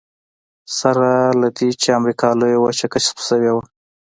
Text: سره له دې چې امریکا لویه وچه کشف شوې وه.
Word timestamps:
سره 0.77 1.07
له 1.41 1.47
دې 1.57 1.69
چې 1.81 1.89
امریکا 1.99 2.29
لویه 2.39 2.59
وچه 2.61 2.87
کشف 2.93 3.17
شوې 3.27 3.51
وه. 3.55 3.63